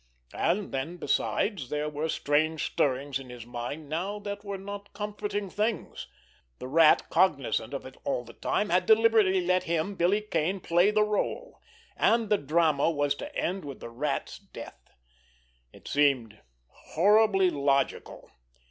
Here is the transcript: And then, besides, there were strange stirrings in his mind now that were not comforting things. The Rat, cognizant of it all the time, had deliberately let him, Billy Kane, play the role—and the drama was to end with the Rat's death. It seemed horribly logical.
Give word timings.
And 0.33 0.71
then, 0.71 0.97
besides, 0.97 1.69
there 1.69 1.87
were 1.87 2.09
strange 2.09 2.65
stirrings 2.65 3.19
in 3.19 3.29
his 3.29 3.45
mind 3.45 3.87
now 3.87 4.17
that 4.17 4.43
were 4.43 4.57
not 4.57 4.93
comforting 4.93 5.47
things. 5.47 6.07
The 6.57 6.67
Rat, 6.67 7.11
cognizant 7.11 7.71
of 7.71 7.85
it 7.85 7.97
all 8.03 8.23
the 8.23 8.33
time, 8.33 8.69
had 8.71 8.87
deliberately 8.87 9.41
let 9.45 9.65
him, 9.65 9.93
Billy 9.93 10.21
Kane, 10.21 10.59
play 10.59 10.89
the 10.89 11.03
role—and 11.03 12.31
the 12.31 12.39
drama 12.39 12.89
was 12.89 13.13
to 13.13 13.35
end 13.35 13.63
with 13.63 13.79
the 13.79 13.89
Rat's 13.89 14.39
death. 14.39 14.89
It 15.71 15.87
seemed 15.87 16.39
horribly 16.95 17.51
logical. 17.51 18.31